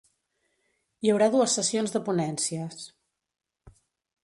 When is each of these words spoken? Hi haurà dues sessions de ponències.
Hi 1.07 1.11
haurà 1.13 1.27
dues 1.35 1.53
sessions 1.59 1.95
de 1.97 2.03
ponències. 2.09 2.83